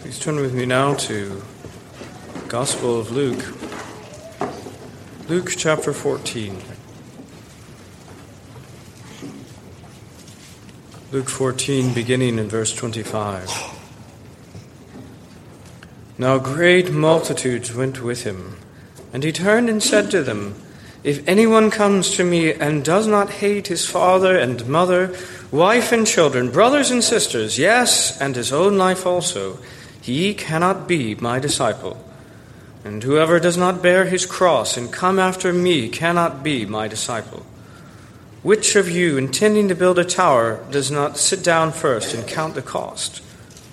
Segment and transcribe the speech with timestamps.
[0.00, 1.42] Please turn with me now to
[2.32, 3.54] the Gospel of Luke.
[5.28, 6.60] Luke chapter 14.
[11.12, 13.48] Luke 14, beginning in verse 25.
[16.18, 18.56] Now great multitudes went with him,
[19.12, 20.54] and he turned and said to them,
[21.04, 25.14] If anyone comes to me and does not hate his father and mother,
[25.50, 29.58] wife and children, brothers and sisters, yes, and his own life also,
[30.02, 31.96] he cannot be my disciple.
[32.84, 37.46] And whoever does not bear his cross and come after me cannot be my disciple.
[38.42, 42.56] Which of you, intending to build a tower, does not sit down first and count
[42.56, 43.18] the cost,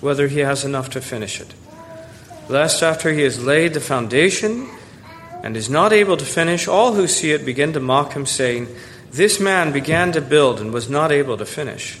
[0.00, 1.52] whether he has enough to finish it?
[2.48, 4.68] Lest after he has laid the foundation
[5.42, 8.68] and is not able to finish, all who see it begin to mock him, saying,
[9.10, 12.00] This man began to build and was not able to finish.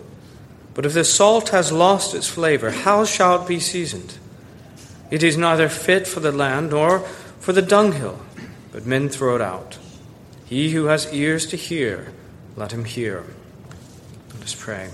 [0.73, 4.17] but if the salt has lost its flavor, how shall it be seasoned?
[5.09, 6.99] It is neither fit for the land nor
[7.39, 8.19] for the dunghill,
[8.71, 9.77] but men throw it out.
[10.45, 12.13] He who has ears to hear,
[12.55, 13.25] let him hear.
[14.33, 14.89] Let us pray.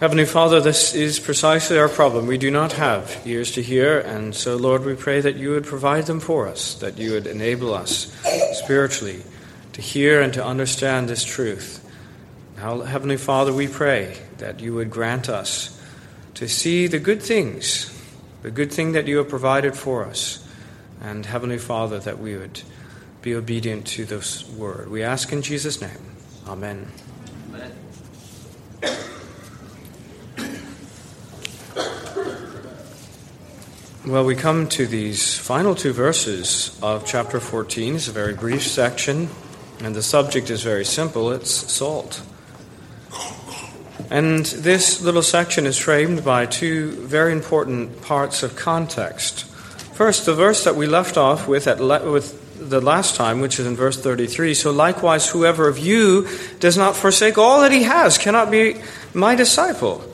[0.00, 2.26] Heavenly Father, this is precisely our problem.
[2.26, 5.66] We do not have ears to hear, and so, Lord, we pray that you would
[5.66, 8.10] provide them for us, that you would enable us
[8.54, 9.22] spiritually
[9.74, 11.79] to hear and to understand this truth.
[12.60, 15.80] Now, Heavenly Father, we pray that you would grant us
[16.34, 17.90] to see the good things,
[18.42, 20.46] the good thing that you have provided for us,
[21.00, 22.60] and Heavenly Father, that we would
[23.22, 24.90] be obedient to this word.
[24.90, 26.04] We ask in Jesus' name.
[26.46, 26.86] Amen.
[27.48, 27.72] Amen.
[34.06, 37.94] Well, we come to these final two verses of chapter 14.
[37.94, 39.30] It's a very brief section,
[39.82, 42.20] and the subject is very simple it's salt.
[44.10, 49.44] And this little section is framed by two very important parts of context.
[49.94, 53.60] First, the verse that we left off with, at le- with the last time, which
[53.60, 54.54] is in verse 33.
[54.54, 56.28] So likewise, whoever of you
[56.58, 58.80] does not forsake all that he has cannot be
[59.14, 60.04] my disciple.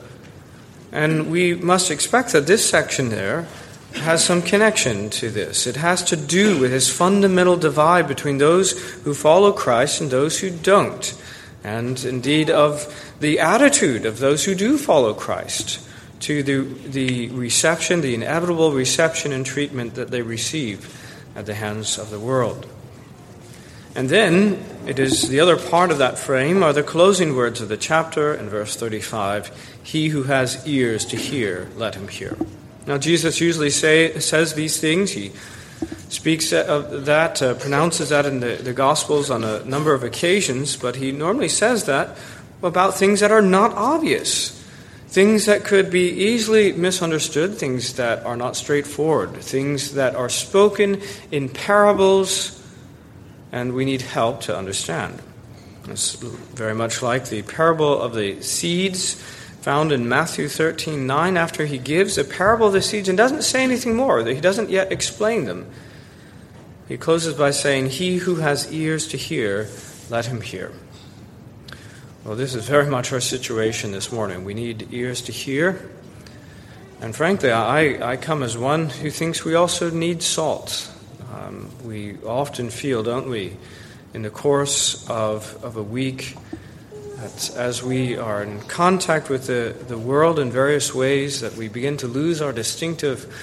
[0.91, 3.47] And we must expect that this section there
[3.95, 5.65] has some connection to this.
[5.65, 8.71] It has to do with his fundamental divide between those
[9.03, 11.19] who follow Christ and those who don't.
[11.63, 15.87] And indeed, of the attitude of those who do follow Christ
[16.21, 20.93] to the, the reception, the inevitable reception and treatment that they receive
[21.35, 22.67] at the hands of the world.
[23.95, 27.69] And then it is the other part of that frame are the closing words of
[27.69, 32.37] the chapter in verse 35 He who has ears to hear, let him hear.
[32.85, 35.11] Now, Jesus usually say, says these things.
[35.11, 35.31] He
[36.09, 40.77] speaks of that, uh, pronounces that in the, the Gospels on a number of occasions,
[40.77, 42.15] but he normally says that
[42.63, 44.57] about things that are not obvious
[45.07, 51.01] things that could be easily misunderstood, things that are not straightforward, things that are spoken
[51.31, 52.61] in parables,
[53.51, 55.19] and we need help to understand.
[55.87, 59.15] It's very much like the parable of the seeds
[59.61, 63.43] found in Matthew 13 9, after he gives a parable of the seeds and doesn't
[63.43, 65.65] say anything more, he doesn't yet explain them.
[66.87, 69.67] He closes by saying, He who has ears to hear,
[70.09, 70.71] let him hear.
[72.27, 74.43] Well, this is very much our situation this morning.
[74.43, 75.89] We need ears to hear.
[76.99, 80.91] And frankly, I, I come as one who thinks we also need salt.
[81.33, 83.55] Um, we often feel, don't we,
[84.13, 86.35] in the course of, of a week,
[87.15, 91.69] that as we are in contact with the, the world in various ways, that we
[91.69, 93.33] begin to lose our distinctive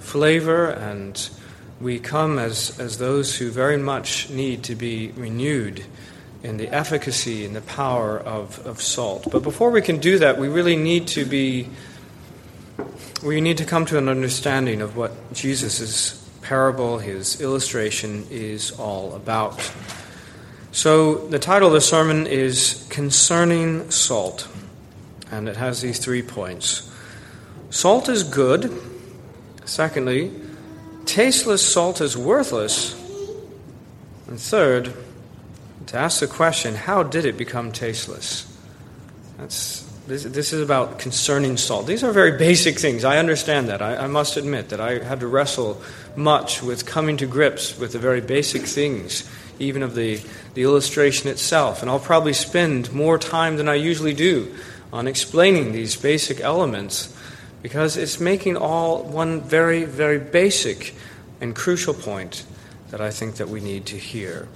[0.00, 1.30] flavor and
[1.80, 5.82] we come as, as those who very much need to be renewed
[6.44, 9.26] in the efficacy and the power of, of salt.
[9.32, 11.70] But before we can do that, we really need to be,
[13.24, 19.14] we need to come to an understanding of what Jesus' parable, his illustration, is all
[19.14, 19.58] about.
[20.70, 24.46] So the title of the sermon is Concerning Salt,
[25.30, 26.90] and it has these three points.
[27.70, 28.70] Salt is good.
[29.64, 30.30] Secondly,
[31.06, 32.92] tasteless salt is worthless.
[34.26, 34.92] And third,
[35.86, 38.46] to ask the question, how did it become tasteless?
[39.38, 41.86] That's This, this is about concerning salt.
[41.86, 43.04] These are very basic things.
[43.04, 43.80] I understand that.
[43.80, 45.80] I, I must admit that I had to wrestle
[46.14, 49.24] much with coming to grips with the very basic things,
[49.58, 50.20] even of the,
[50.52, 51.80] the illustration itself.
[51.80, 54.54] And I'll probably spend more time than I usually do
[54.92, 57.08] on explaining these basic elements
[57.62, 60.94] because it's making all one very, very basic
[61.40, 62.44] and crucial point
[62.90, 64.48] that I think that we need to hear.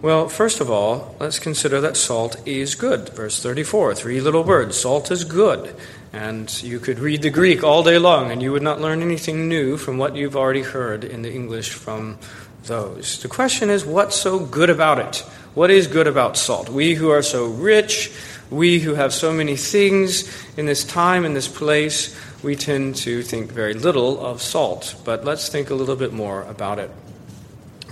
[0.00, 3.10] Well, first of all, let's consider that salt is good.
[3.10, 5.74] Verse 34, three little words salt is good.
[6.12, 9.48] And you could read the Greek all day long, and you would not learn anything
[9.48, 12.18] new from what you've already heard in the English from
[12.64, 13.20] those.
[13.22, 15.16] The question is, what's so good about it?
[15.54, 16.68] What is good about salt?
[16.68, 18.10] We who are so rich,
[18.50, 23.22] we who have so many things in this time, in this place, we tend to
[23.22, 24.96] think very little of salt.
[25.04, 26.90] But let's think a little bit more about it.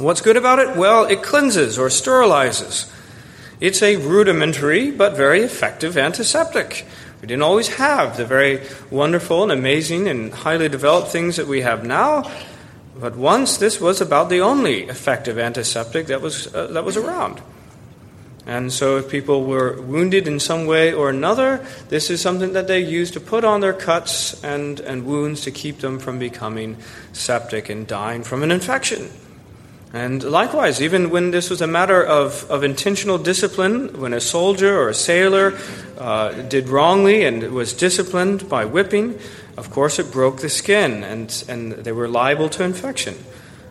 [0.01, 0.79] What's good about it?
[0.79, 2.91] Well, it cleanses or sterilizes.
[3.61, 6.87] It's a rudimentary but very effective antiseptic.
[7.21, 11.61] We didn't always have the very wonderful and amazing and highly developed things that we
[11.61, 12.31] have now,
[12.99, 17.43] but once this was about the only effective antiseptic that was, uh, that was around.
[18.47, 22.69] And so, if people were wounded in some way or another, this is something that
[22.69, 26.79] they used to put on their cuts and, and wounds to keep them from becoming
[27.13, 29.11] septic and dying from an infection.
[29.93, 34.79] And likewise, even when this was a matter of, of intentional discipline, when a soldier
[34.79, 35.59] or a sailor
[35.99, 39.19] uh, did wrongly and was disciplined by whipping,
[39.57, 43.17] of course it broke the skin and, and they were liable to infection.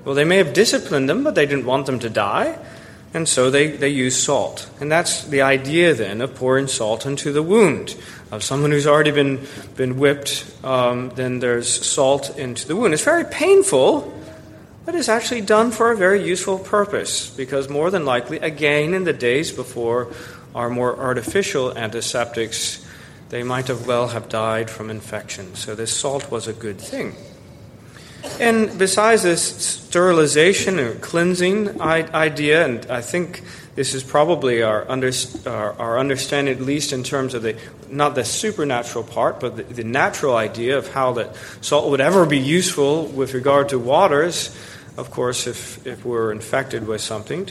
[0.04, 2.58] Well, they may have disciplined them, but they didn't want them to die,
[3.14, 4.70] and so they, they used salt.
[4.82, 7.96] And that's the idea then of pouring salt into the wound.
[8.32, 12.94] Of someone who's already been, been whipped, um, then there's salt into the wound.
[12.94, 14.19] It's very painful
[14.90, 19.04] but is actually done for a very useful purpose, because more than likely, again, in
[19.04, 20.12] the days before
[20.56, 22.84] our more artificial antiseptics,
[23.30, 25.54] they might have well have died from infection.
[25.54, 27.16] So this salt was a good thing.
[28.40, 33.44] And besides this sterilization or cleansing idea, and I think
[33.76, 35.12] this is probably our, under,
[35.46, 37.56] our, our, understanding, at least in terms of the
[37.92, 42.26] not the supernatural part, but the, the natural idea of how that salt would ever
[42.26, 44.56] be useful with regard to waters
[45.00, 47.50] of course, if, if we're infected with something.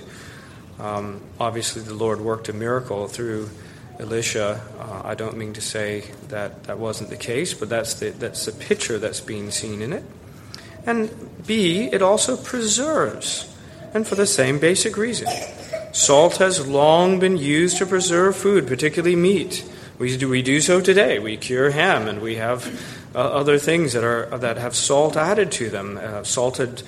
[0.79, 3.51] Um, obviously, the Lord worked a miracle through
[3.99, 4.61] Elisha.
[4.79, 8.47] Uh, I don't mean to say that that wasn't the case, but that's the, that's
[8.47, 10.05] the picture that's being seen in it.
[10.87, 11.11] And
[11.47, 13.53] B, it also preserves,
[13.93, 15.29] and for the same basic reason.
[15.93, 19.69] Salt has long been used to preserve food, particularly meat.
[19.99, 21.19] We do, we do so today.
[21.19, 22.65] We cure ham, and we have
[23.15, 26.83] uh, other things that, are, that have salt added to them, uh, salted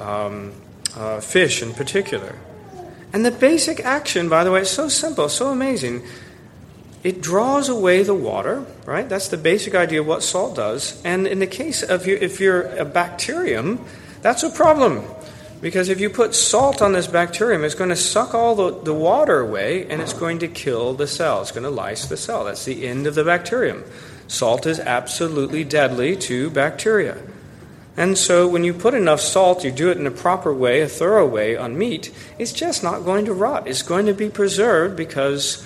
[0.00, 0.52] um,
[0.96, 2.36] uh, fish in particular.
[3.12, 6.02] And the basic action, by the way, is so simple, so amazing.
[7.02, 9.08] It draws away the water, right?
[9.08, 11.00] That's the basic idea of what salt does.
[11.02, 13.84] And in the case of you, if you're a bacterium,
[14.22, 15.02] that's a problem.
[15.60, 18.94] Because if you put salt on this bacterium, it's going to suck all the, the
[18.94, 21.42] water away and it's going to kill the cell.
[21.42, 22.44] It's going to lyse the cell.
[22.44, 23.84] That's the end of the bacterium.
[24.26, 27.18] Salt is absolutely deadly to bacteria.
[28.00, 30.88] And so when you put enough salt, you do it in a proper way, a
[30.88, 33.68] thorough way on meat, it's just not going to rot.
[33.68, 35.62] It's going to be preserved because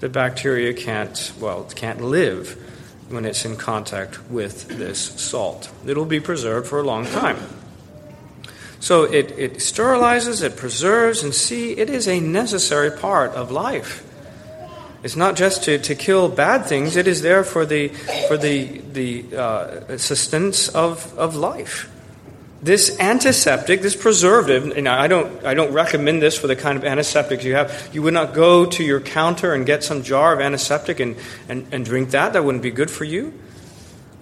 [0.00, 2.52] the bacteria can't, well, can't live
[3.10, 5.70] when it's in contact with this salt.
[5.86, 7.36] It'll be preserved for a long time.
[8.80, 14.02] So it, it sterilizes, it preserves, and see, it is a necessary part of life.
[15.04, 17.88] It's not just to, to kill bad things, it is there for the,
[18.26, 21.90] for the, the uh, sustenance of, of life.
[22.62, 26.86] This antiseptic, this preservative, and I don't, I don't recommend this for the kind of
[26.86, 27.90] antiseptics you have.
[27.92, 31.16] You would not go to your counter and get some jar of antiseptic and,
[31.50, 32.32] and, and drink that.
[32.32, 33.38] That wouldn't be good for you.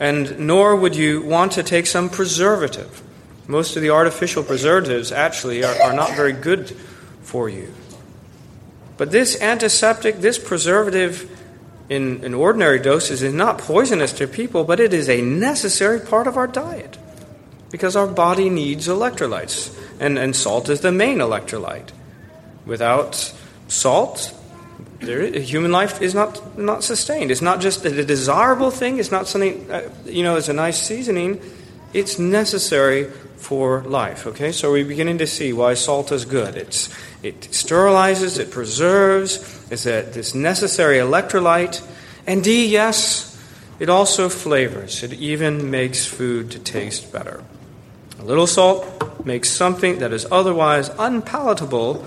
[0.01, 3.05] And nor would you want to take some preservative.
[3.47, 6.71] Most of the artificial preservatives actually are, are not very good
[7.23, 7.73] for you.
[8.97, 11.31] But this antiseptic, this preservative
[11.89, 16.27] in, in ordinary doses is not poisonous to people, but it is a necessary part
[16.27, 16.99] of our diet
[17.71, 21.91] because our body needs electrolytes, and, and salt is the main electrolyte.
[22.67, 23.35] Without
[23.67, 24.35] salt,
[25.01, 27.31] there, human life is not, not sustained.
[27.31, 30.81] It's not just a desirable thing, it's not something, uh, you know, it's a nice
[30.81, 31.41] seasoning.
[31.93, 33.11] It's necessary
[33.43, 34.27] for life.
[34.27, 36.57] Okay, so we're beginning to see why salt is good.
[36.57, 36.89] It's,
[37.25, 39.37] it sterilizes, it preserves,
[39.71, 41.85] it's a, this necessary electrolyte.
[42.25, 43.37] And D, yes,
[43.81, 45.03] it also flavors.
[45.03, 47.43] It even makes food to taste better.
[48.21, 52.07] A little salt makes something that is otherwise unpalatable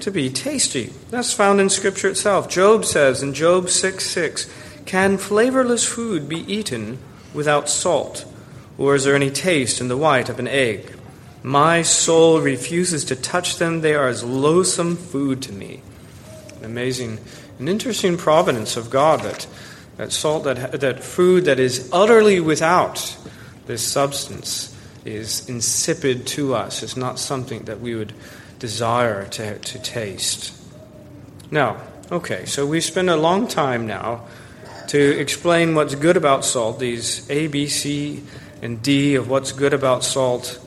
[0.00, 0.94] to be tasty.
[1.10, 2.48] That's found in Scripture itself.
[2.48, 4.50] Job says in Job 6 6,
[4.86, 6.98] Can flavorless food be eaten
[7.34, 8.24] without salt?
[8.80, 10.90] Or is there any taste in the white of an egg?
[11.42, 13.82] My soul refuses to touch them.
[13.82, 15.82] They are as loathsome food to me.
[16.56, 17.18] An amazing,
[17.58, 19.46] an interesting providence of God that,
[19.98, 23.18] that salt, that, that food that is utterly without
[23.66, 26.82] this substance is insipid to us.
[26.82, 28.14] It's not something that we would
[28.58, 30.58] desire to, to taste.
[31.50, 34.26] Now, okay, so we spent a long time now
[34.88, 38.22] to explain what's good about salt, these A, B, C,
[38.62, 40.60] and D of what's good about salt.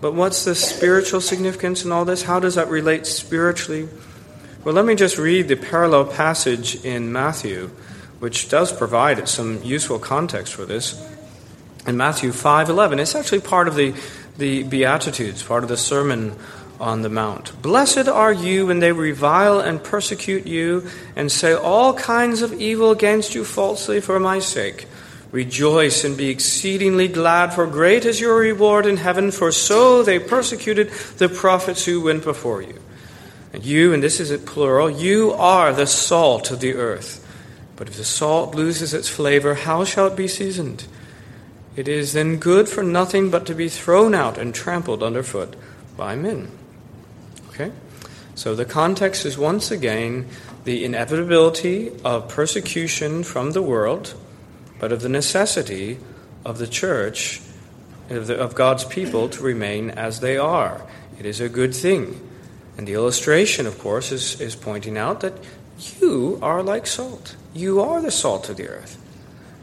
[0.00, 2.22] But what's the spiritual significance in all this?
[2.22, 3.88] How does that relate spiritually?
[4.64, 7.70] Well, let me just read the parallel passage in Matthew,
[8.18, 11.00] which does provide some useful context for this.
[11.86, 13.94] In Matthew 5:11, it's actually part of the,
[14.38, 16.34] the Beatitudes, part of the Sermon
[16.80, 17.60] on the Mount.
[17.62, 22.90] Blessed are you when they revile and persecute you and say all kinds of evil
[22.90, 24.86] against you falsely for my sake.
[25.36, 30.18] Rejoice and be exceedingly glad, for great is your reward in heaven, for so they
[30.18, 30.88] persecuted
[31.18, 32.80] the prophets who went before you.
[33.52, 37.22] And you, and this is a plural, you are the salt of the earth.
[37.76, 40.86] But if the salt loses its flavor, how shall it be seasoned?
[41.76, 45.54] It is then good for nothing but to be thrown out and trampled underfoot
[45.98, 46.50] by men.
[47.50, 47.72] Okay?
[48.34, 50.28] So the context is once again
[50.64, 54.14] the inevitability of persecution from the world
[54.78, 55.98] but of the necessity
[56.44, 57.40] of the church,
[58.10, 60.86] of, the, of God's people, to remain as they are.
[61.18, 62.20] It is a good thing.
[62.76, 65.34] And the illustration, of course, is, is pointing out that
[66.00, 67.36] you are like salt.
[67.54, 69.02] You are the salt of the earth.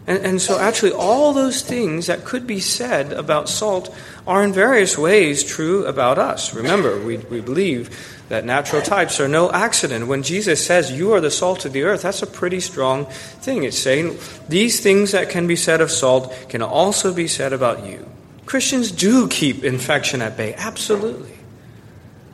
[0.06, 3.94] And, and so, actually, all those things that could be said about salt
[4.28, 6.54] are in various ways true about us.
[6.54, 7.90] Remember, we, we believe
[8.28, 10.08] that natural types are no accident.
[10.08, 13.64] When Jesus says, You are the salt of the earth, that's a pretty strong thing.
[13.64, 14.18] It's saying
[14.50, 18.10] these things that can be said of salt can also be said about you.
[18.46, 21.38] Christians do keep infection at bay, absolutely.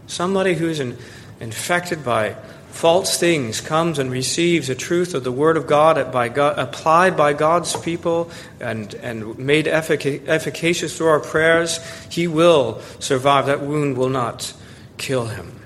[0.07, 0.97] Somebody who's in,
[1.39, 2.35] infected by
[2.69, 7.17] false things comes and receives the truth of the Word of God, by God applied
[7.17, 13.47] by God's people and, and made effic- efficacious through our prayers, he will survive.
[13.47, 14.53] That wound will not
[14.97, 15.59] kill him.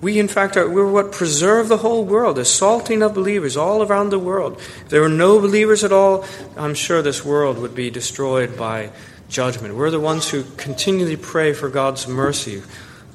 [0.00, 3.82] We, in fact, are we're what preserve the whole world, the salting of believers all
[3.82, 4.58] around the world.
[4.58, 6.24] If there were no believers at all,
[6.56, 8.90] I'm sure this world would be destroyed by
[9.28, 9.74] judgment.
[9.74, 12.62] We're the ones who continually pray for God's mercy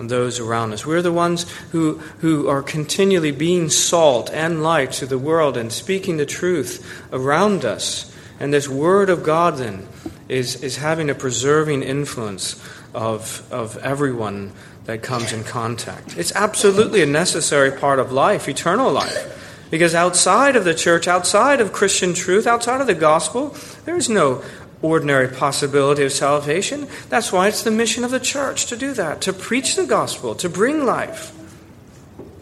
[0.08, 0.86] those around us.
[0.86, 5.72] We're the ones who, who are continually being salt and light to the world and
[5.72, 8.14] speaking the truth around us.
[8.40, 9.88] And this Word of God, then,
[10.30, 12.62] is, is having a preserving influence
[12.94, 14.52] of, of everyone
[14.86, 16.18] that comes in contact.
[16.18, 19.40] It's absolutely a necessary part of life, eternal life.
[19.72, 23.56] Because outside of the church, outside of Christian truth, outside of the gospel,
[23.86, 24.44] there is no
[24.84, 26.88] ordinary possibility of salvation.
[27.10, 30.36] That's why it's the mission of the church to do that, to preach the gospel,
[30.36, 31.34] to bring life.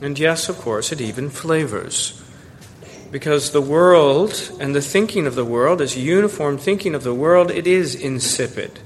[0.02, 2.22] And yes, of course, it even flavors.
[3.12, 7.52] Because the world and the thinking of the world, this uniform thinking of the world,
[7.52, 8.80] it is insipid.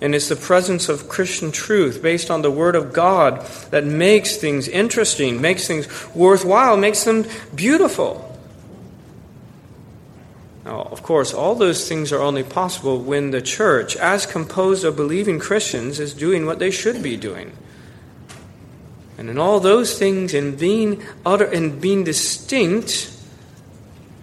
[0.00, 4.36] And it's the presence of Christian truth based on the Word of God that makes
[4.36, 7.24] things interesting, makes things worthwhile, makes them
[7.54, 8.33] beautiful.
[10.64, 14.96] Now, of course, all those things are only possible when the church, as composed of
[14.96, 17.52] believing Christians, is doing what they should be doing.
[19.18, 23.12] And in all those things, in being utter and being distinct,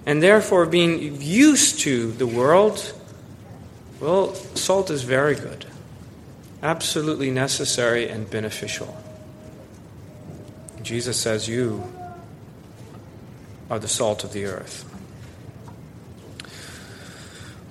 [0.05, 2.93] and therefore being used to the world,
[4.00, 5.65] well, salt is very good
[6.63, 8.95] absolutely necessary and beneficial.
[10.81, 11.91] Jesus says, You
[13.69, 14.88] are the salt of the earth.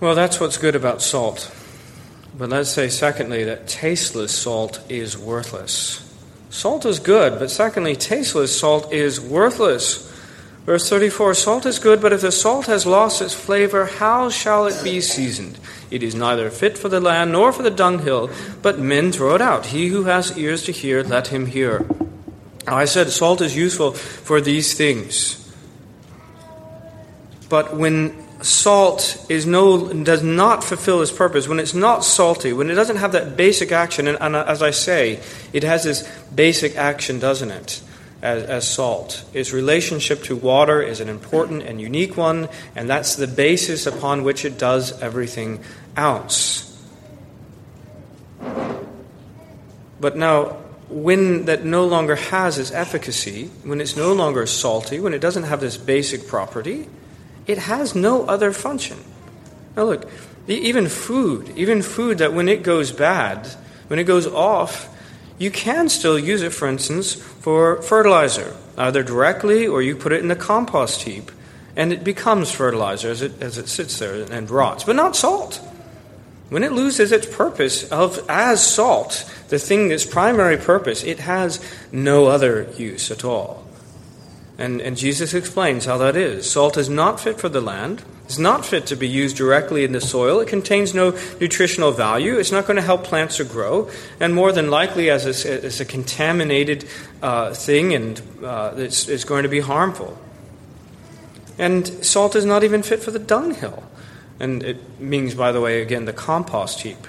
[0.01, 1.55] Well, that's what's good about salt.
[2.37, 6.07] But let's say, secondly, that tasteless salt is worthless.
[6.49, 10.11] Salt is good, but secondly, tasteless salt is worthless.
[10.65, 14.67] Verse 34 Salt is good, but if the salt has lost its flavor, how shall
[14.67, 15.59] it be seasoned?
[15.91, 18.31] It is neither fit for the land nor for the dunghill,
[18.63, 19.67] but men throw it out.
[19.67, 21.87] He who has ears to hear, let him hear.
[22.67, 25.37] Now, I said salt is useful for these things.
[27.51, 32.71] But when salt is no, does not fulfill its purpose, when it's not salty, when
[32.71, 35.21] it doesn't have that basic action, and, and uh, as I say,
[35.53, 37.83] it has this basic action, doesn't it?
[38.23, 39.25] as, as salt.
[39.33, 44.25] Its relationship to water is an important and unique one, and that's the basis upon
[44.25, 45.63] which it does everything
[45.97, 46.67] else.
[50.01, 50.57] But now,
[50.89, 55.45] when that no longer has its efficacy, when it's no longer salty, when it doesn't
[55.45, 56.89] have this basic property,
[57.51, 58.99] it has no other function.
[59.77, 60.09] Now, look,
[60.47, 63.47] even food, even food that when it goes bad,
[63.89, 64.89] when it goes off,
[65.39, 70.21] you can still use it, for instance, for fertilizer, either directly or you put it
[70.21, 71.31] in the compost heap,
[71.75, 75.57] and it becomes fertilizer as it, as it sits there and rots, but not salt.
[76.51, 81.61] When it loses its purpose of as salt, the thing its primary purpose, it has
[81.91, 83.70] no other use at all.
[84.61, 86.49] And, and Jesus explains how that is.
[86.49, 88.03] Salt is not fit for the land.
[88.27, 90.39] It's not fit to be used directly in the soil.
[90.39, 92.39] It contains no nutritional value.
[92.39, 93.91] It's not going to help plants to grow.
[94.21, 96.85] And more than likely, as a, as a contaminated
[97.23, 100.19] uh, thing, and uh, it's, it's going to be harmful.
[101.59, 103.83] And salt is not even fit for the dunghill.
[104.39, 107.07] And it means, by the way, again, the compost heap.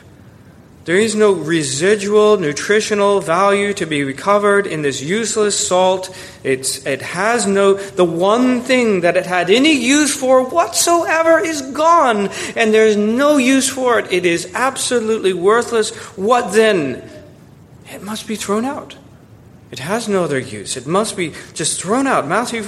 [0.83, 6.15] There is no residual nutritional value to be recovered in this useless salt.
[6.43, 11.61] It's, it has no, the one thing that it had any use for whatsoever is
[11.61, 14.11] gone, and there's no use for it.
[14.11, 15.95] It is absolutely worthless.
[16.17, 17.07] What then?
[17.91, 18.97] It must be thrown out.
[19.69, 20.77] It has no other use.
[20.77, 22.27] It must be just thrown out.
[22.27, 22.63] Matthew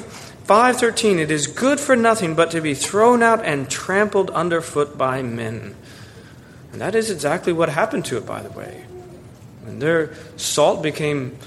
[0.45, 5.21] 5:13 It is good for nothing but to be thrown out and trampled underfoot by
[5.21, 5.75] men.
[6.73, 8.83] And that is exactly what happened to it by the way.
[9.63, 11.37] When their salt became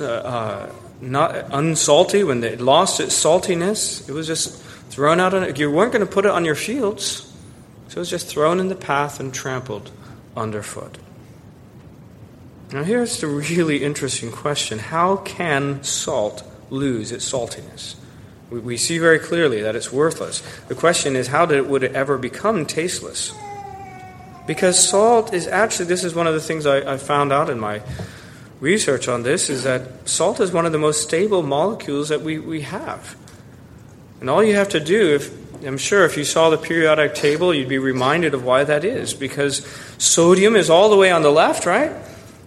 [0.00, 5.56] uh, uh, not unsalty, when it lost its saltiness, it was just thrown out on
[5.56, 7.32] you weren't going to put it on your fields.
[7.88, 9.90] So it was just thrown in the path and trampled
[10.36, 10.98] underfoot.
[12.72, 14.78] Now here's the really interesting question.
[14.78, 17.96] How can salt lose its saltiness?
[18.50, 20.42] We, we see very clearly that it's worthless.
[20.68, 23.32] The question is, how did it, would it ever become tasteless?
[24.46, 27.60] Because salt is actually, this is one of the things I, I found out in
[27.60, 27.82] my
[28.60, 32.38] research on this, is that salt is one of the most stable molecules that we,
[32.38, 33.16] we have.
[34.20, 37.54] And all you have to do, if, I'm sure if you saw the periodic table,
[37.54, 39.14] you'd be reminded of why that is.
[39.14, 39.66] Because
[39.98, 41.92] sodium is all the way on the left, right?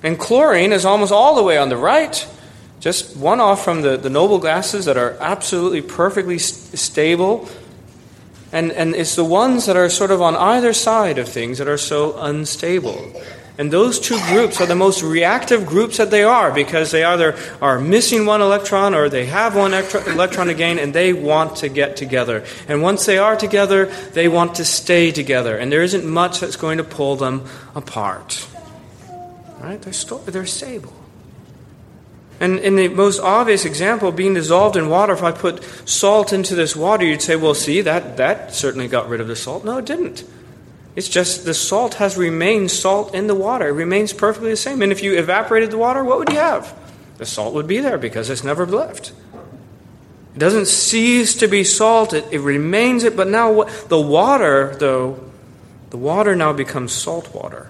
[0.04, 2.28] And chlorine is almost all the way on the right.
[2.80, 7.50] Just one off from the, the noble gases that are absolutely perfectly st- stable.
[8.56, 11.68] And, and it's the ones that are sort of on either side of things that
[11.68, 13.12] are so unstable.
[13.58, 17.36] And those two groups are the most reactive groups that they are because they either
[17.62, 21.98] are missing one electron or they have one electron again and they want to get
[21.98, 22.46] together.
[22.70, 25.58] And once they are together, they want to stay together.
[25.58, 28.48] And there isn't much that's going to pull them apart.
[29.60, 29.82] Right?
[29.82, 30.94] They're, st- they're stable.
[32.40, 36.54] And in the most obvious example, being dissolved in water, if I put salt into
[36.54, 39.64] this water, you'd say, well, see, that, that certainly got rid of the salt.
[39.64, 40.26] No, it didn't.
[40.96, 43.68] It's just the salt has remained salt in the water.
[43.68, 44.82] It remains perfectly the same.
[44.82, 46.78] And if you evaporated the water, what would you have?
[47.18, 49.14] The salt would be there because it's never left.
[50.36, 53.16] It doesn't cease to be salt, it, it remains it.
[53.16, 55.24] But now, the water, though,
[55.92, 57.70] the water now becomes salt water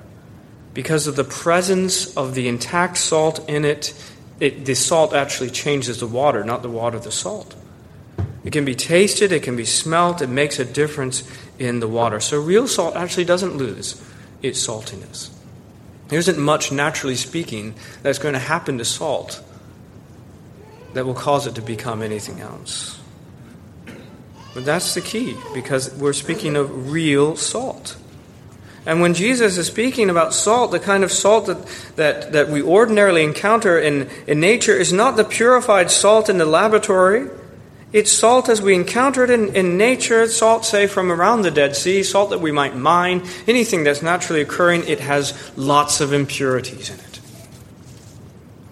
[0.74, 3.94] because of the presence of the intact salt in it
[4.40, 7.56] it, the salt actually changes the water, not the water the salt.
[8.44, 11.24] It can be tasted, it can be smelt, it makes a difference
[11.58, 12.20] in the water.
[12.20, 14.02] So real salt actually doesn't lose
[14.42, 15.32] its saltiness.
[16.10, 19.42] There isn't much, naturally speaking, that's going to happen to salt
[20.94, 23.00] that will cause it to become anything else.
[24.54, 27.98] But that's the key, because we're speaking of real salt.
[28.86, 32.62] And when Jesus is speaking about salt, the kind of salt that, that, that we
[32.62, 37.28] ordinarily encounter in, in nature is not the purified salt in the laboratory.
[37.92, 41.76] It's salt as we encounter it in, in nature, salt, say, from around the Dead
[41.76, 46.90] Sea, salt that we might mine, anything that's naturally occurring, it has lots of impurities
[46.90, 47.20] in it.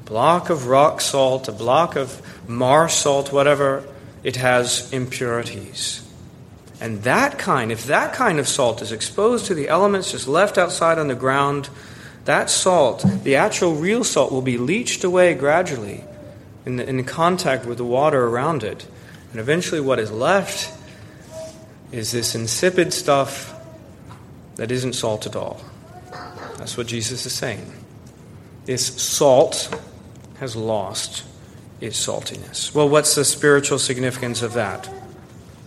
[0.02, 3.84] A block of rock salt, a block of mar salt, whatever,
[4.24, 6.08] it has impurities.
[6.84, 10.58] And that kind, if that kind of salt is exposed to the elements just left
[10.58, 11.70] outside on the ground,
[12.26, 16.04] that salt, the actual real salt, will be leached away gradually
[16.66, 18.86] in, the, in contact with the water around it.
[19.32, 20.78] And eventually, what is left
[21.94, 23.54] is this insipid stuff
[24.58, 25.62] that isn't salt at all.
[26.58, 27.72] That's what Jesus is saying.
[28.66, 29.74] This salt
[30.40, 31.24] has lost
[31.80, 32.76] its saltiness.
[32.76, 34.90] Well, what's the spiritual significance of that?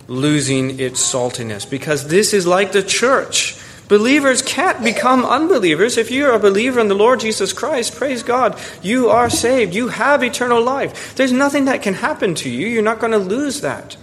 [0.07, 3.57] Losing its saltiness because this is like the church.
[3.87, 5.97] Believers can't become unbelievers.
[5.97, 9.73] If you're a believer in the Lord Jesus Christ, praise God, you are saved.
[9.73, 11.15] You have eternal life.
[11.15, 12.67] There's nothing that can happen to you.
[12.67, 13.95] You're not going to lose that.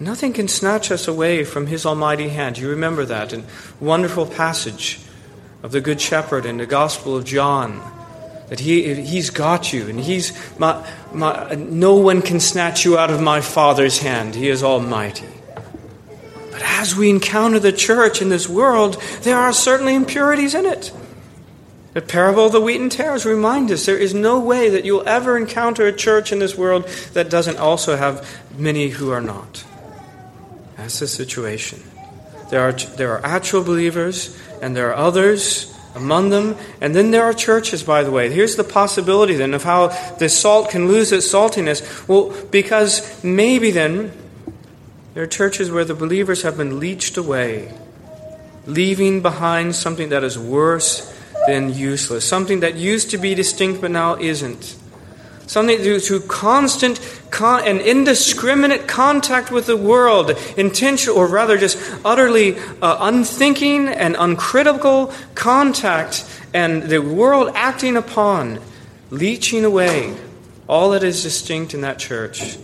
[0.00, 2.58] Nothing can snatch us away from His almighty hand.
[2.58, 3.44] You remember that in
[3.80, 5.00] wonderful passage
[5.62, 7.97] of the Good Shepherd in the Gospel of John
[8.48, 13.10] that he, He's got you, and He's my, my, no one can snatch you out
[13.10, 14.34] of my Father's hand.
[14.34, 15.28] He is Almighty.
[16.50, 20.92] But as we encounter the church in this world, there are certainly impurities in it.
[21.94, 25.08] The parable of the wheat and tares reminds us there is no way that you'll
[25.08, 29.64] ever encounter a church in this world that doesn't also have many who are not.
[30.76, 31.82] That's the situation.
[32.50, 36.56] There are, there are actual believers, and there are others among them.
[36.80, 38.30] And then there are churches, by the way.
[38.30, 42.08] Here's the possibility then of how the salt can lose its saltiness.
[42.08, 44.12] Well, because maybe then
[45.14, 47.74] there are churches where the believers have been leached away,
[48.66, 51.12] leaving behind something that is worse
[51.46, 54.77] than useless, something that used to be distinct but now isn't.
[55.48, 61.78] Something through, through constant con- and indiscriminate contact with the world, intentional, or rather just
[62.04, 68.60] utterly uh, unthinking and uncritical contact, and the world acting upon,
[69.10, 70.14] leeching away
[70.68, 72.58] all that is distinct in that church.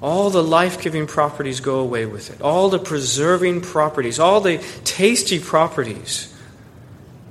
[0.00, 2.40] All the life giving properties go away with it.
[2.40, 6.34] All the preserving properties, all the tasty properties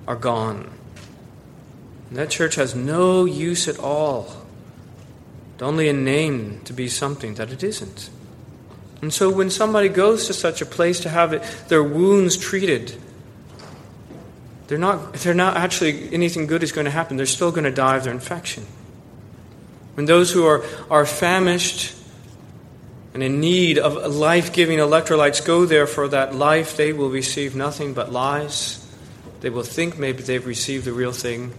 [0.08, 0.72] are gone.
[2.12, 4.36] And that church has no use at all.
[5.54, 8.10] It's only a name to be something that it isn't.
[9.02, 12.94] And so when somebody goes to such a place to have it, their wounds treated,
[14.68, 17.16] they're not, they're not actually anything good is going to happen.
[17.16, 18.66] They're still going to die of their infection.
[19.94, 21.96] When those who are, are famished
[23.14, 27.56] and in need of life giving electrolytes go there for that life, they will receive
[27.56, 28.86] nothing but lies.
[29.40, 31.54] They will think maybe they've received the real thing,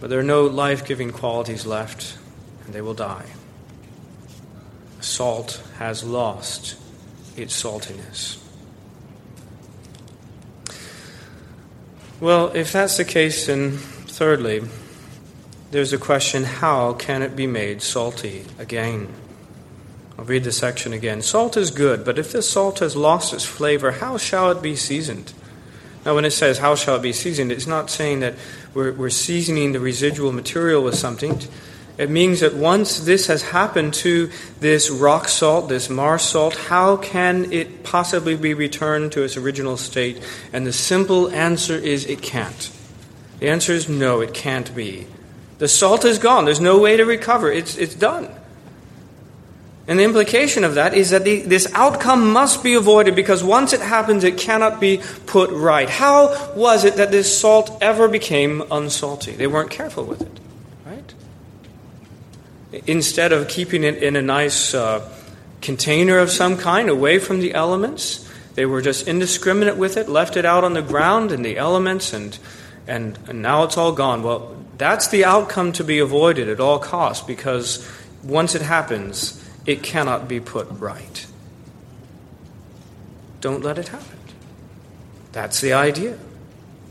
[0.00, 2.16] but there are no life giving qualities left,
[2.64, 3.26] and they will die.
[5.00, 6.76] Salt has lost
[7.36, 8.38] its saltiness.
[12.18, 14.62] Well, if that's the case, then thirdly,
[15.70, 19.08] there's a question how can it be made salty again?
[20.18, 21.22] I'll read the section again.
[21.22, 24.76] Salt is good, but if the salt has lost its flavor, how shall it be
[24.76, 25.32] seasoned?
[26.04, 27.52] Now, when it says, How shall it be seasoned?
[27.52, 28.34] it's not saying that
[28.74, 31.40] we're, we're seasoning the residual material with something.
[31.98, 34.30] It means that once this has happened to
[34.60, 39.76] this rock salt, this Mars salt, how can it possibly be returned to its original
[39.76, 40.22] state?
[40.52, 42.70] And the simple answer is it can't.
[43.38, 45.06] The answer is no, it can't be.
[45.58, 46.46] The salt is gone.
[46.46, 47.52] There's no way to recover.
[47.52, 48.30] It's, it's done.
[49.88, 53.72] And the implication of that is that the, this outcome must be avoided because once
[53.72, 55.88] it happens, it cannot be put right.
[55.88, 59.36] How was it that this salt ever became unsalty?
[59.36, 60.40] They weren't careful with it,
[60.86, 61.14] right?
[62.86, 65.10] Instead of keeping it in a nice uh,
[65.60, 70.36] container of some kind away from the elements, they were just indiscriminate with it, left
[70.36, 72.38] it out on the ground in the elements, and,
[72.86, 74.22] and, and now it's all gone.
[74.22, 77.86] Well, that's the outcome to be avoided at all costs because
[78.22, 81.26] once it happens, it cannot be put right.
[83.40, 84.18] Don't let it happen.
[85.32, 86.18] That's the idea.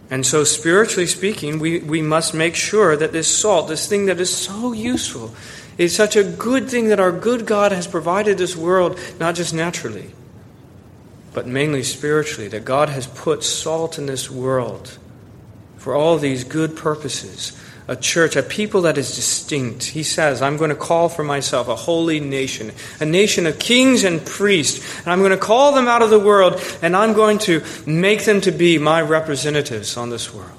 [0.09, 4.19] And so, spiritually speaking, we, we must make sure that this salt, this thing that
[4.19, 5.35] is so useful,
[5.77, 9.53] is such a good thing that our good God has provided this world, not just
[9.53, 10.11] naturally,
[11.33, 14.97] but mainly spiritually, that God has put salt in this world
[15.77, 17.57] for all these good purposes
[17.89, 19.83] a church, a people that is distinct.
[19.83, 24.03] He says, I'm going to call for myself a holy nation, a nation of kings
[24.03, 27.39] and priests, and I'm going to call them out of the world, and I'm going
[27.39, 30.53] to make them to be my representatives on this world.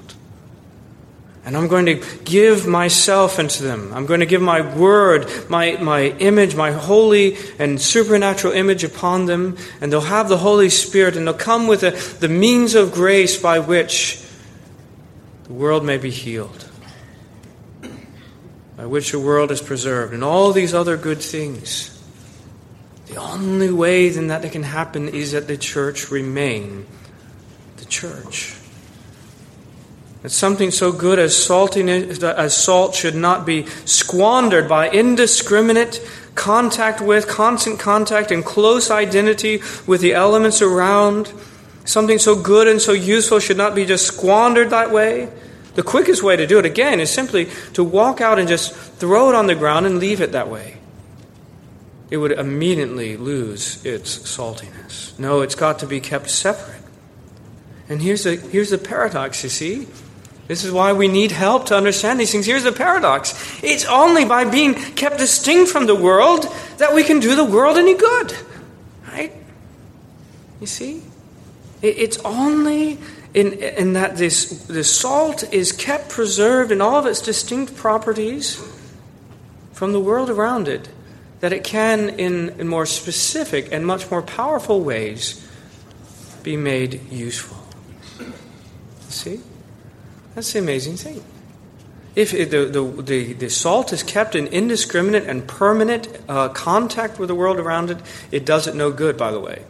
[1.44, 3.92] And I'm going to give myself into them.
[3.94, 9.26] I'm going to give my word, my, my image, my holy and supernatural image upon
[9.26, 9.56] them.
[9.80, 13.40] And they'll have the Holy Spirit, and they'll come with the, the means of grace
[13.40, 14.22] by which
[15.44, 16.69] the world may be healed
[18.80, 22.02] by which the world is preserved, and all these other good things.
[23.08, 26.86] The only way then that it can happen is that the church remain
[27.76, 28.56] the church.
[30.22, 36.00] That something so good as, saltiness, as salt should not be squandered by indiscriminate
[36.34, 41.30] contact with, constant contact, and close identity with the elements around.
[41.84, 45.28] Something so good and so useful should not be just squandered that way.
[45.80, 49.30] The quickest way to do it, again, is simply to walk out and just throw
[49.30, 50.76] it on the ground and leave it that way.
[52.10, 55.18] It would immediately lose its saltiness.
[55.18, 56.82] No, it's got to be kept separate.
[57.88, 59.88] And here's the, here's the paradox, you see.
[60.48, 62.44] This is why we need help to understand these things.
[62.44, 63.32] Here's the paradox
[63.64, 66.44] it's only by being kept distinct from the world
[66.76, 68.36] that we can do the world any good.
[69.08, 69.32] Right?
[70.60, 71.04] You see?
[71.80, 72.98] It's only
[73.34, 78.62] in, in that this, this salt is kept preserved in all of its distinct properties
[79.72, 80.88] from the world around it
[81.40, 85.46] that it can, in, in more specific and much more powerful ways,
[86.42, 87.56] be made useful.
[89.08, 89.40] See?
[90.34, 91.24] That's the amazing thing.
[92.14, 97.28] If the, the, the, the, salt is kept in indiscriminate and permanent uh, contact with
[97.28, 97.98] the world around it,
[98.30, 99.64] it does it no good, by the way.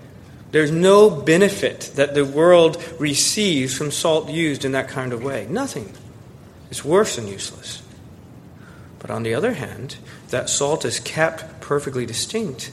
[0.50, 5.46] There's no benefit that the world receives from salt used in that kind of way.
[5.48, 5.92] Nothing.
[6.70, 7.82] It's worse than useless.
[8.98, 9.96] But on the other hand,
[10.30, 12.72] that salt is kept perfectly distinct.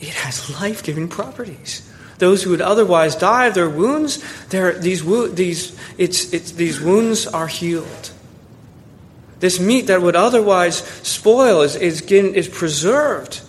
[0.00, 1.88] It has life giving properties.
[2.18, 7.46] Those who would otherwise die of their wounds, these, these, it's, it's, these wounds are
[7.46, 8.10] healed.
[9.38, 13.40] This meat that would otherwise spoil is, is, is preserved.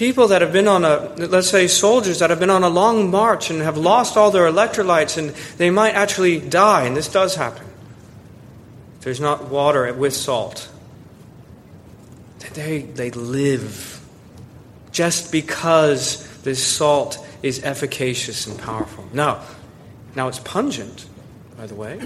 [0.00, 3.10] People that have been on a, let's say soldiers that have been on a long
[3.10, 7.34] march and have lost all their electrolytes and they might actually die, and this does
[7.34, 7.66] happen.
[8.96, 10.70] If there's not water with salt,
[12.54, 14.00] they, they live
[14.90, 19.06] just because this salt is efficacious and powerful.
[19.12, 19.42] Now,
[20.16, 21.04] now it's pungent,
[21.58, 22.00] by the way.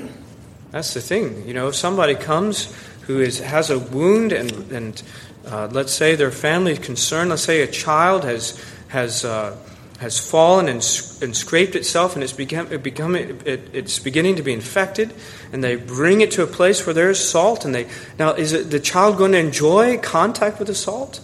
[0.72, 1.46] That's the thing.
[1.46, 5.00] You know, if somebody comes who is, has a wound and, and
[5.46, 9.56] uh, let's say their family is concerned, let's say a child has, has, uh,
[9.98, 10.76] has fallen and,
[11.22, 15.12] and scraped itself and it's, become, it become, it, it, it's beginning to be infected,
[15.52, 17.64] and they bring it to a place where there is salt.
[17.64, 21.20] And they, now, is it, the child going to enjoy contact with the salt?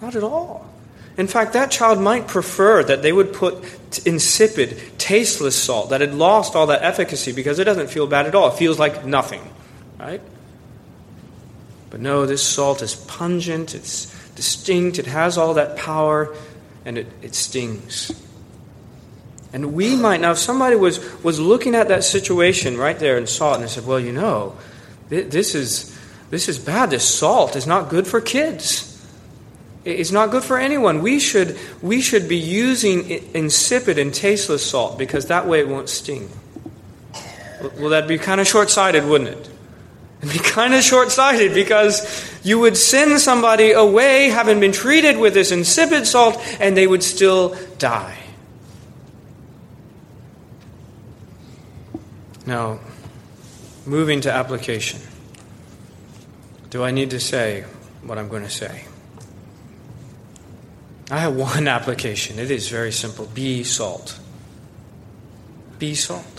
[0.00, 0.68] Not at all.
[1.16, 6.14] In fact, that child might prefer that they would put insipid, tasteless salt that had
[6.14, 8.48] lost all that efficacy because it doesn't feel bad at all.
[8.52, 9.42] It feels like nothing,
[9.98, 10.20] right?
[11.90, 16.34] But no, this salt is pungent, it's distinct, it has all that power,
[16.84, 18.12] and it, it stings.
[19.52, 23.28] And we might, now, if somebody was, was looking at that situation right there and
[23.28, 24.56] saw it and they said, well, you know,
[25.08, 25.98] this is,
[26.28, 26.90] this is bad.
[26.90, 28.84] This salt is not good for kids.
[29.86, 31.00] It's not good for anyone.
[31.00, 35.88] We should, we should be using insipid and tasteless salt because that way it won't
[35.88, 36.28] sting.
[37.78, 39.50] Well, that'd be kind of short sighted, wouldn't it?
[40.20, 45.16] It'd be kind of short sighted because you would send somebody away having been treated
[45.18, 48.18] with this insipid salt and they would still die.
[52.46, 52.80] Now,
[53.86, 55.00] moving to application.
[56.70, 57.64] Do I need to say
[58.02, 58.86] what I'm going to say?
[61.10, 62.38] I have one application.
[62.38, 64.18] It is very simple be salt.
[65.78, 66.37] Be salt.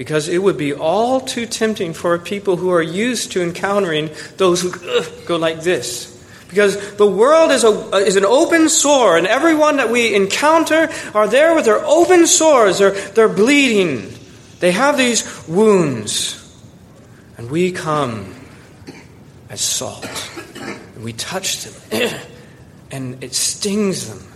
[0.00, 4.08] Because it would be all too tempting for people who are used to encountering
[4.38, 6.06] those who ugh, go like this.
[6.48, 10.88] Because the world is, a, uh, is an open sore, and everyone that we encounter
[11.14, 12.78] are there with their open sores.
[12.78, 14.10] They're, they're bleeding.
[14.60, 16.50] They have these wounds.
[17.36, 18.34] And we come
[19.50, 20.08] as salt.
[20.94, 22.10] And we touch them.
[22.90, 24.26] and it stings them.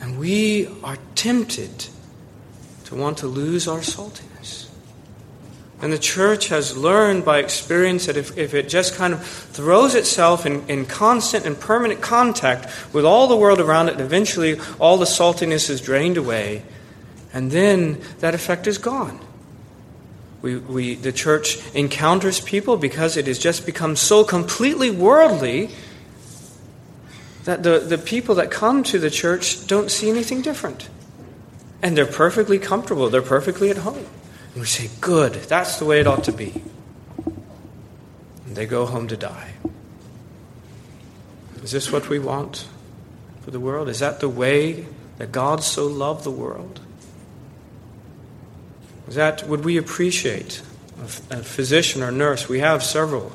[0.00, 1.88] And we are tempted
[2.90, 4.66] to want to lose our saltiness.
[5.80, 9.94] And the church has learned by experience that if, if it just kind of throws
[9.94, 14.98] itself in, in constant and permanent contact with all the world around it, eventually all
[14.98, 16.64] the saltiness is drained away,
[17.32, 19.20] and then that effect is gone.
[20.42, 25.70] We, we, the church encounters people because it has just become so completely worldly
[27.44, 30.90] that the, the people that come to the church don't see anything different.
[31.82, 34.06] And they're perfectly comfortable, they're perfectly at home.
[34.52, 36.62] And we say, Good, that's the way it ought to be.
[38.46, 39.54] And they go home to die.
[41.62, 42.66] Is this what we want
[43.42, 43.88] for the world?
[43.88, 44.86] Is that the way
[45.18, 46.80] that God so loved the world?
[49.08, 50.62] Is that would we appreciate
[50.98, 52.48] a, a physician or nurse?
[52.48, 53.32] We have several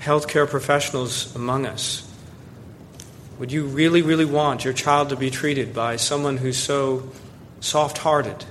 [0.00, 2.04] healthcare professionals among us
[3.38, 7.10] would you really, really want your child to be treated by someone who's so
[7.64, 8.44] soft hearted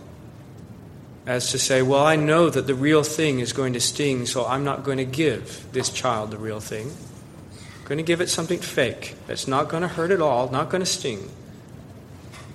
[1.25, 4.45] as to say, Well, I know that the real thing is going to sting, so
[4.45, 6.89] I'm not going to give this child the real thing.
[6.89, 10.69] I'm going to give it something fake that's not going to hurt at all, not
[10.69, 11.29] going to sting,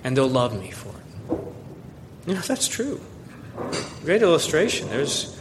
[0.03, 1.39] and they'll love me for it.
[2.27, 3.01] You know, that's true.
[4.03, 4.89] Great illustration.
[4.89, 5.35] There's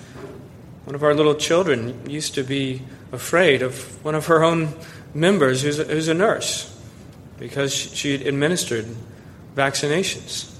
[0.85, 4.75] one of our little children used to be afraid of one of her own
[5.15, 6.75] members who's a, who's a nurse
[7.39, 8.87] because she had administered
[9.55, 10.58] vaccinations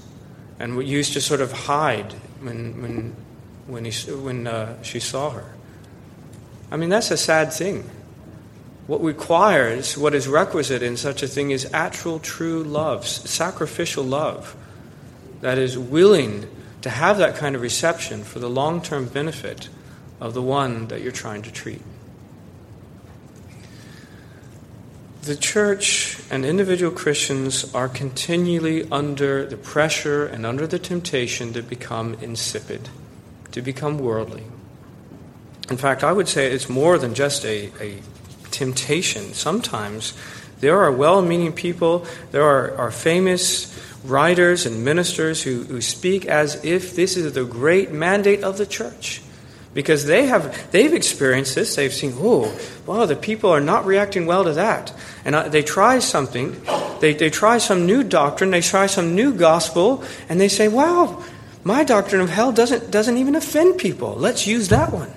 [0.59, 3.15] and used to sort of hide when, when,
[3.67, 5.53] when, he, when uh, she saw her.
[6.69, 7.89] I mean, that's a sad thing.
[8.85, 14.55] what requires, what is requisite in such a thing is actual true love, sacrificial love
[15.41, 16.47] that is willing
[16.81, 19.69] to have that kind of reception for the long term benefit
[20.19, 21.81] of the one that you're trying to treat.
[25.29, 31.61] The church and individual Christians are continually under the pressure and under the temptation to
[31.61, 32.89] become insipid,
[33.51, 34.45] to become worldly.
[35.69, 37.99] In fact, I would say it's more than just a, a
[38.49, 39.35] temptation.
[39.35, 40.15] Sometimes
[40.61, 46.25] there are well meaning people, there are, are famous writers and ministers who, who speak
[46.25, 49.21] as if this is the great mandate of the church.
[49.73, 54.25] Because they have they've experienced this, they've seen, oh, wow, the people are not reacting
[54.25, 54.91] well to that.
[55.23, 56.59] And uh, they try something,
[56.99, 61.23] they, they try some new doctrine, they try some new gospel, and they say, wow,
[61.63, 64.15] my doctrine of hell doesn't, doesn't even offend people.
[64.15, 65.11] Let's use that one.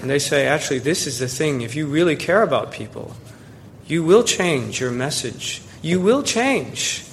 [0.00, 1.60] And they say, actually, this is the thing.
[1.60, 3.14] If you really care about people,
[3.86, 5.62] you will change your message.
[5.82, 7.04] You will change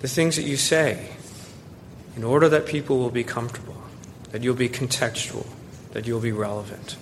[0.00, 1.15] the things that you say
[2.16, 3.76] in order that people will be comfortable,
[4.32, 5.46] that you'll be contextual,
[5.92, 6.96] that you'll be relevant.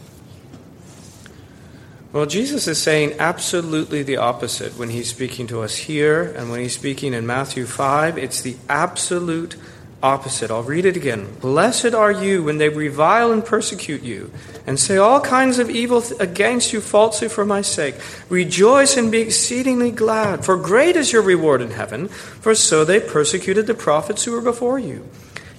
[2.13, 6.61] Well, Jesus is saying absolutely the opposite when he's speaking to us here and when
[6.61, 8.19] he's speaking in Matthew 5.
[8.19, 9.57] It's the absolute
[10.05, 10.51] opposite.
[10.51, 11.35] I'll read it again.
[11.41, 14.31] Blessed are you when they revile and persecute you
[14.67, 17.95] and say all kinds of evil against you falsely for my sake.
[18.29, 23.01] Rejoice and be exceedingly glad, for great is your reward in heaven, for so they
[23.01, 25.09] persecuted the prophets who were before you.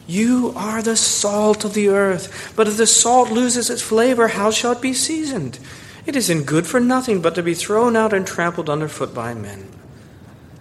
[0.08, 4.52] You are the salt of the earth, but if the salt loses its flavor, how
[4.52, 5.58] shall it be seasoned?
[6.06, 9.72] It isn't good for nothing but to be thrown out and trampled underfoot by men.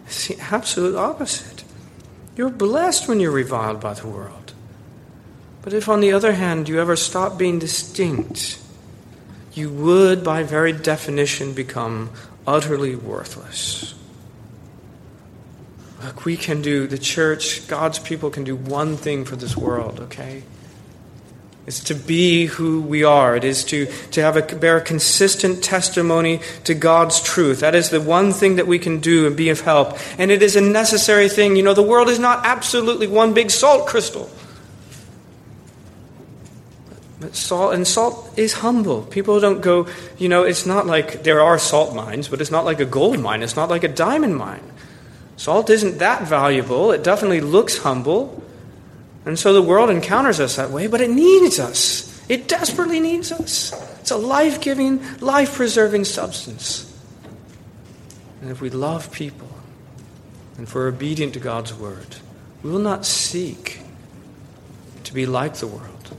[0.06, 1.63] It's the absolute opposite.
[2.36, 4.52] You're blessed when you're reviled by the world.
[5.62, 8.60] But if, on the other hand, you ever stop being distinct,
[9.54, 12.10] you would, by very definition, become
[12.46, 13.94] utterly worthless.
[16.02, 20.00] Look, we can do, the church, God's people can do one thing for this world,
[20.00, 20.42] okay?
[21.66, 23.36] It's to be who we are.
[23.36, 27.60] It is to, to have a, bear a consistent testimony to God's truth.
[27.60, 29.96] That is the one thing that we can do and be of help.
[30.18, 31.56] And it is a necessary thing.
[31.56, 34.28] You know, the world is not absolutely one big salt crystal.
[37.18, 39.00] But salt, and salt is humble.
[39.00, 39.86] People don't go,
[40.18, 43.20] you know, it's not like there are salt mines, but it's not like a gold
[43.20, 43.42] mine.
[43.42, 44.60] It's not like a diamond mine.
[45.38, 46.92] Salt isn't that valuable.
[46.92, 48.43] It definitely looks humble.
[49.26, 52.10] And so the world encounters us that way, but it needs us.
[52.28, 53.72] It desperately needs us.
[54.00, 56.90] It's a life giving, life preserving substance.
[58.42, 59.48] And if we love people
[60.56, 62.16] and if we're obedient to God's word,
[62.62, 63.80] we will not seek
[65.04, 66.14] to be like the world,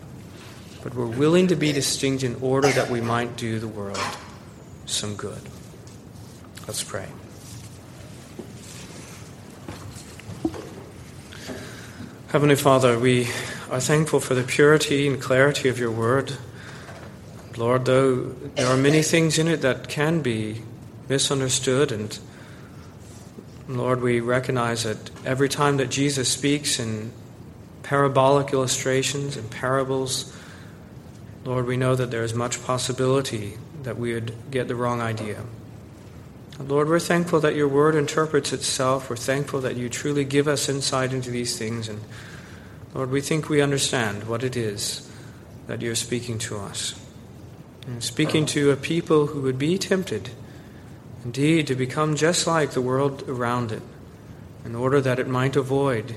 [0.84, 4.00] but we're willing to be distinct in order that we might do the world
[4.86, 5.42] some good.
[6.68, 7.08] Let's pray.
[12.36, 13.30] Heavenly Father, we
[13.72, 16.36] are thankful for the purity and clarity of your word.
[17.56, 18.24] Lord, though
[18.56, 20.62] there are many things in it that can be
[21.08, 22.20] misunderstood, and
[23.70, 27.14] Lord, we recognize that every time that Jesus speaks in
[27.84, 30.36] parabolic illustrations and parables,
[31.46, 35.46] Lord, we know that there is much possibility that we would get the wrong idea.
[36.60, 39.10] Lord, we're thankful that your word interprets itself.
[39.10, 41.90] We're thankful that you truly give us insight into these things.
[41.90, 42.00] And
[42.94, 45.10] Lord, we think we understand what it is
[45.68, 47.00] that you're speaking to us.
[47.88, 50.30] And speaking to a people who would be tempted,
[51.26, 53.84] indeed, to become just like the world around it,
[54.64, 56.16] in order that it might avoid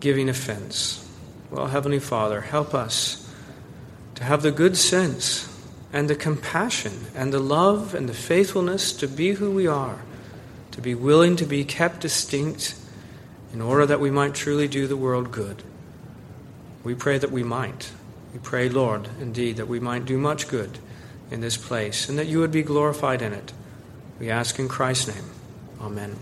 [0.00, 1.08] giving offense.
[1.50, 3.32] Well, Heavenly Father, help us
[4.16, 5.49] to have the good sense
[5.92, 10.02] and the compassion and the love and the faithfulness to be who we are,
[10.70, 12.76] to be willing to be kept distinct
[13.52, 15.62] in order that we might truly do the world good.
[16.84, 17.90] We pray that we might.
[18.32, 20.78] We pray, Lord, indeed, that we might do much good
[21.30, 23.52] in this place and that you would be glorified in it.
[24.18, 25.30] We ask in Christ's name.
[25.80, 26.16] Amen.